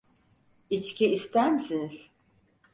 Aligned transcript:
İçki 0.69 1.09
ister 1.11 1.51
misiniz? 1.51 2.09